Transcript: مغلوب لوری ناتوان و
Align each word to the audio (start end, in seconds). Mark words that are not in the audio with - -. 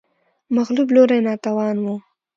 مغلوب 0.55 0.87
لوری 0.95 1.19
ناتوان 1.25 1.75
و 1.81 1.85